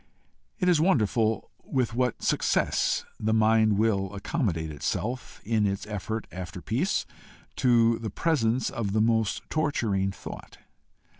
[0.57, 6.59] It is wonderful with what success the mind will accommodate itself, in its effort after
[6.59, 7.05] peace,
[7.57, 10.57] to the presence of the most torturing thought.